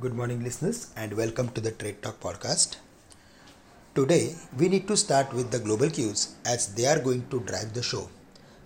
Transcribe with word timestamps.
Good 0.00 0.14
morning, 0.14 0.42
listeners, 0.42 0.92
and 0.96 1.12
welcome 1.12 1.48
to 1.50 1.60
the 1.60 1.70
Trade 1.70 2.02
Talk 2.02 2.18
podcast. 2.20 2.76
Today, 3.94 4.34
we 4.58 4.68
need 4.68 4.88
to 4.88 4.96
start 4.96 5.32
with 5.32 5.50
the 5.50 5.58
global 5.58 5.88
cues 5.88 6.34
as 6.44 6.74
they 6.74 6.86
are 6.86 6.98
going 6.98 7.28
to 7.28 7.40
drive 7.40 7.72
the 7.74 7.82
show. 7.82 8.10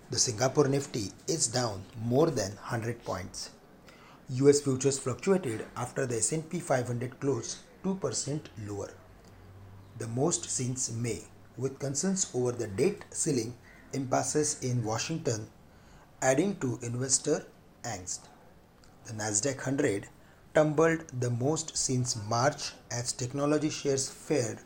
The 0.09 0.17
Singapore 0.17 0.67
Nifty 0.67 1.11
is 1.27 1.47
down 1.47 1.83
more 2.03 2.31
than 2.31 2.51
100 2.53 3.03
points. 3.03 3.51
US 4.29 4.61
futures 4.61 4.97
fluctuated 4.97 5.65
after 5.75 6.05
the 6.05 6.17
S&P 6.17 6.59
500 6.59 7.19
closed 7.19 7.57
2% 7.83 8.39
lower, 8.67 8.91
the 9.97 10.07
most 10.07 10.49
since 10.49 10.91
May, 10.91 11.21
with 11.57 11.79
concerns 11.79 12.31
over 12.33 12.51
the 12.51 12.67
debt 12.67 13.05
ceiling 13.11 13.53
impasses 13.93 14.63
in 14.63 14.83
Washington 14.83 15.47
adding 16.21 16.55
to 16.57 16.79
investor 16.81 17.45
angst. 17.83 18.21
The 19.05 19.13
Nasdaq 19.13 19.57
100 19.57 20.07
tumbled 20.59 21.03
the 21.21 21.29
most 21.29 21.77
since 21.77 22.17
March 22.27 22.63
as 22.91 23.13
technology 23.13 23.69
shares 23.69 24.09
fared 24.09 24.57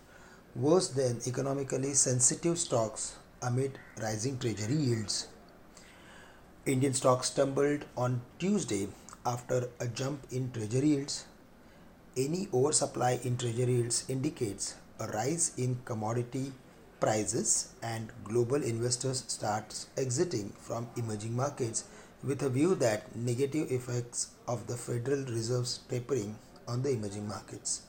worse 0.55 0.87
than 0.99 1.19
economically 1.27 1.93
sensitive 1.93 2.57
stocks 2.57 3.03
amid 3.43 3.77
rising 4.01 4.39
treasury 4.39 4.79
yields. 4.85 5.27
Indian 6.65 6.95
stocks 6.95 7.29
tumbled 7.29 7.85
on 7.95 8.21
Tuesday 8.39 8.87
after 9.23 9.69
a 9.79 9.87
jump 9.87 10.25
in 10.31 10.51
treasury 10.51 10.87
yields. 10.95 11.25
Any 12.17 12.47
oversupply 12.51 13.19
in 13.23 13.37
treasury 13.37 13.75
yields 13.75 14.03
indicates 14.09 14.73
a 14.99 15.05
rise 15.09 15.51
in 15.57 15.77
commodity 15.85 16.53
prices 16.99 17.67
and 17.83 18.11
global 18.23 18.63
investors 18.63 19.25
start 19.27 19.85
exiting 19.95 20.53
from 20.59 20.87
emerging 20.97 21.35
markets 21.35 21.83
with 22.23 22.41
a 22.41 22.49
view 22.49 22.73
that 22.75 23.15
negative 23.15 23.71
effects 23.71 24.31
of 24.47 24.67
the 24.67 24.77
Federal 24.77 25.25
Reserve's 25.25 25.79
tapering 25.89 26.37
on 26.67 26.81
the 26.81 26.91
emerging 26.91 27.27
markets. 27.27 27.81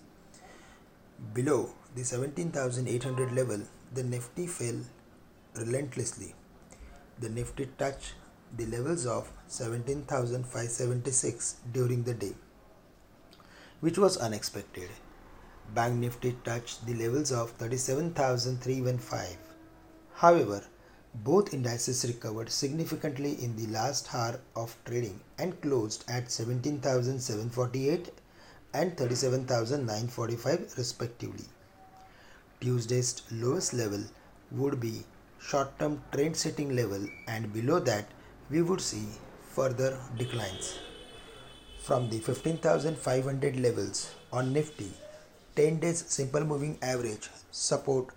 Below 1.32 1.70
the 1.94 2.04
17,800 2.04 3.32
level, 3.32 3.60
the 3.92 4.02
Nifty 4.02 4.48
fell 4.48 4.80
relentlessly. 5.54 6.34
The 7.20 7.28
Nifty 7.28 7.66
touched 7.78 8.14
the 8.56 8.66
levels 8.66 9.06
of 9.06 9.30
17,576 9.46 11.56
during 11.72 12.02
the 12.02 12.14
day, 12.14 12.34
which 13.80 13.98
was 13.98 14.16
unexpected. 14.16 14.90
Bank 15.72 15.94
Nifty 15.94 16.36
touched 16.44 16.84
the 16.86 16.94
levels 16.94 17.30
of 17.30 17.52
37,315. 17.52 19.38
However, 20.14 20.64
both 21.22 21.54
indices 21.54 22.04
recovered 22.04 22.50
significantly 22.50 23.36
in 23.42 23.54
the 23.56 23.66
last 23.72 24.12
hour 24.12 24.40
of 24.56 24.76
trading 24.84 25.20
and 25.38 25.60
closed 25.60 26.04
at 26.08 26.30
17,748 26.30 28.10
and 28.74 28.96
37,945 28.96 30.74
respectively. 30.76 31.44
Tuesday's 32.60 33.22
lowest 33.30 33.72
level 33.72 34.02
would 34.50 34.80
be 34.80 35.04
short-term 35.40 36.02
trend 36.10 36.36
setting 36.36 36.74
level 36.74 37.06
and 37.28 37.52
below 37.52 37.78
that 37.78 38.06
we 38.50 38.62
would 38.62 38.80
see 38.80 39.06
further 39.50 39.96
declines. 40.18 40.78
From 41.82 42.10
the 42.10 42.18
15,500 42.18 43.56
levels 43.60 44.14
on 44.32 44.52
Nifty, 44.52 44.90
10 45.54 45.78
days 45.78 46.04
simple 46.08 46.44
moving 46.44 46.78
average 46.82 47.30
support 47.52 48.08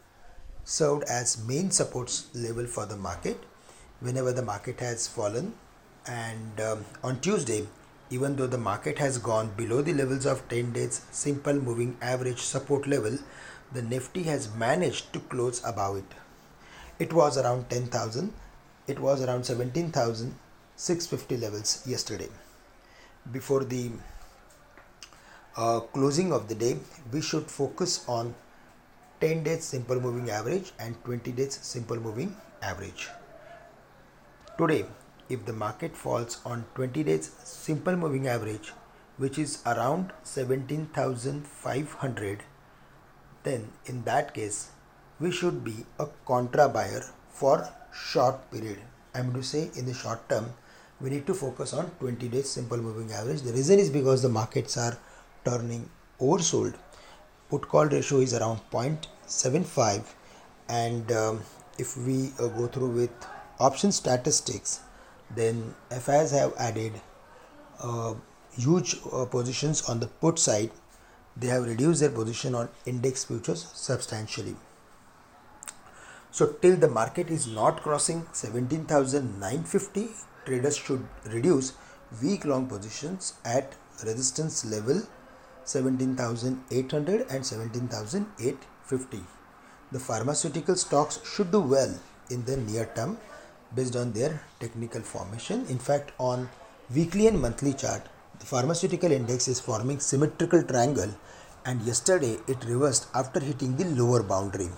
served 0.68 1.04
as 1.06 1.42
main 1.48 1.72
supports 1.72 2.28
level 2.36 2.66
for 2.66 2.86
the 2.86 2.98
market 2.98 3.42
whenever 4.02 4.34
the 4.34 4.42
market 4.42 4.82
has 4.82 5.08
fallen. 5.08 5.54
And 6.06 6.60
um, 6.60 6.84
on 7.04 7.22
Tuesday 7.22 7.68
even 8.10 8.36
though 8.36 8.48
the 8.48 8.58
market 8.58 8.98
has 9.00 9.18
gone 9.18 9.52
below 9.56 9.82
the 9.82 9.94
levels 9.94 10.26
of 10.26 10.48
10 10.50 10.74
days 10.74 11.02
simple 11.12 11.54
moving 11.54 11.96
average 12.02 12.40
support 12.40 12.88
level 12.88 13.18
the 13.74 13.82
nifty 13.82 14.24
has 14.24 14.54
managed 14.56 15.14
to 15.14 15.20
close 15.20 15.62
above 15.66 15.98
it. 15.98 16.14
It 17.00 17.14
was 17.14 17.38
around 17.38 17.70
10000 17.70 18.34
it 18.88 19.00
was 19.00 19.22
around 19.22 19.46
17650 19.46 21.38
levels 21.38 21.82
yesterday. 21.86 22.30
Before 23.32 23.64
the 23.64 23.92
uh, 25.56 25.80
closing 25.80 26.34
of 26.34 26.50
the 26.50 26.56
day 26.56 26.78
we 27.12 27.22
should 27.22 27.48
focus 27.52 28.04
on 28.08 28.36
10 29.20 29.44
days 29.44 29.64
simple 29.64 30.00
moving 30.00 30.30
average 30.30 30.74
and 30.80 30.96
20 31.04 31.32
days 31.32 31.58
simple 31.62 31.98
moving 31.98 32.36
average. 32.62 33.10
Today, 34.60 34.86
if 35.28 35.44
the 35.46 35.54
market 35.54 35.98
falls 35.98 36.40
on 36.46 36.66
20 36.76 37.04
days 37.04 37.32
simple 37.44 37.96
moving 37.96 38.28
average, 38.28 38.74
which 39.18 39.40
is 39.40 39.64
around 39.66 40.12
17,500, 40.22 42.44
then 43.44 43.70
in 43.88 44.04
that 44.04 44.36
case, 44.36 44.70
we 45.20 45.32
should 45.32 45.64
be 45.64 45.88
a 45.98 46.06
contra 46.28 46.70
buyer 46.70 47.04
for 47.32 47.68
short 47.92 48.52
period. 48.52 48.78
I'm 49.16 49.32
going 49.32 49.42
to 49.42 49.48
say 49.48 49.72
in 49.76 49.88
the 49.88 49.96
short 49.96 50.30
term, 50.30 50.54
we 51.02 51.10
need 51.10 51.26
to 51.26 51.34
focus 51.34 51.74
on 51.74 51.90
20 52.00 52.30
days 52.30 52.52
simple 52.52 52.78
moving 52.78 53.12
average. 53.12 53.42
The 53.42 53.54
reason 53.54 53.80
is 53.80 53.90
because 53.90 54.22
the 54.22 54.30
markets 54.30 54.78
are 54.78 54.96
turning 55.44 55.90
oversold 56.22 56.76
put 57.50 57.68
call 57.68 57.86
ratio 57.86 58.20
is 58.20 58.34
around 58.34 58.60
0.75 58.72 60.04
and 60.70 61.12
um, 61.12 61.42
if 61.78 61.96
we 61.98 62.32
uh, 62.40 62.48
go 62.48 62.68
through 62.68 62.90
with 62.90 63.12
option 63.60 63.92
statistics 63.92 64.82
then 65.36 65.74
FIs 65.90 66.32
have 66.32 66.54
added 66.58 66.94
uh, 67.82 68.14
huge 68.52 68.98
uh, 69.12 69.26
positions 69.26 69.88
on 69.90 70.00
the 70.00 70.08
put 70.08 70.40
side. 70.40 70.72
They 71.36 71.48
have 71.48 71.64
reduced 71.64 72.00
their 72.00 72.10
position 72.10 72.56
on 72.56 72.70
index 72.86 73.26
futures 73.26 73.68
substantially. 73.74 74.56
So 76.32 76.48
till 76.62 76.76
the 76.76 76.88
market 76.88 77.30
is 77.30 77.48
not 77.48 77.82
crossing 77.82 78.26
17950 78.34 80.08
traders 80.46 80.78
should 80.78 81.06
reduce 81.26 81.74
weak 82.22 82.46
long 82.46 82.68
positions 82.68 83.34
at 83.44 83.76
resistance 84.04 84.66
level 84.66 85.02
17,800 85.68 87.26
and 87.30 87.46
17,850. 87.46 89.20
The 89.92 90.00
pharmaceutical 90.00 90.76
stocks 90.76 91.20
should 91.30 91.52
do 91.52 91.60
well 91.60 91.94
in 92.30 92.46
the 92.46 92.58
near 92.58 92.90
term 92.96 93.18
based 93.76 93.96
on 93.96 94.14
their 94.14 94.42
technical 94.60 95.02
formation. 95.02 95.66
In 95.68 95.78
fact, 95.78 96.12
on 96.20 96.50
weekly 96.94 97.28
and 97.28 97.42
monthly 97.42 97.74
chart, 97.74 98.04
the 98.40 98.46
pharmaceutical 98.46 99.12
index 99.12 99.48
is 99.48 99.60
forming 99.60 100.00
symmetrical 100.00 100.64
triangle 100.64 101.14
and 101.66 101.82
yesterday 101.82 102.38
it 102.48 102.64
reversed 102.66 103.08
after 103.14 103.42
hitting 103.42 103.76
the 103.76 103.86
lower 103.86 104.24
boundary. 104.24 104.70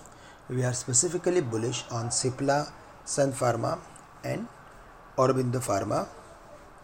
We 0.48 0.64
are 0.64 0.72
specifically 0.72 1.40
bullish 1.40 1.84
on 1.90 2.08
Cipla, 2.08 2.72
Sun 3.04 3.32
Pharma 3.32 3.78
and 4.24 4.48
Aurobindo 5.16 5.60
Pharma. 5.60 6.08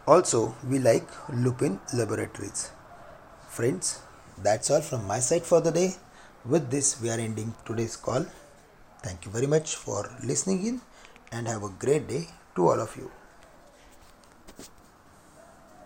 Also, 0.06 0.55
we 0.69 0.78
like 0.78 1.09
Lupin 1.33 1.81
Laboratories. 1.93 2.71
Friends, 3.56 4.00
that's 4.37 4.71
all 4.71 4.83
from 4.83 5.06
my 5.06 5.19
side 5.19 5.44
for 5.50 5.62
the 5.62 5.71
day. 5.71 5.94
With 6.44 6.71
this, 6.71 7.00
we 7.00 7.09
are 7.09 7.19
ending 7.19 7.55
today's 7.65 7.97
call. 7.97 8.27
Thank 9.03 9.25
you 9.25 9.31
very 9.31 9.47
much 9.47 9.77
for 9.77 10.11
listening 10.22 10.67
in 10.67 10.81
and 11.33 11.49
have 11.49 11.62
a 11.62 11.71
great 11.84 12.06
day 12.06 12.25
to 12.55 12.69
all 12.69 12.78
of 12.78 12.95
you. 12.99 13.11